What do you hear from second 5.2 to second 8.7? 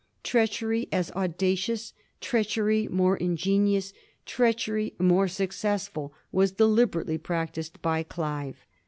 successful, was deliberately prac tised by Clive.